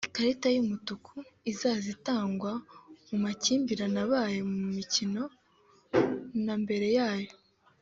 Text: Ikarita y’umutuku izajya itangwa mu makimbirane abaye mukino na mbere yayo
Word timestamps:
Ikarita 0.07 0.47
y’umutuku 0.55 1.13
izajya 1.51 1.89
itangwa 1.97 2.51
mu 3.07 3.15
makimbirane 3.23 3.99
abaye 4.05 4.39
mukino 4.73 5.23
na 6.45 6.53
mbere 6.63 6.87
yayo 6.97 7.33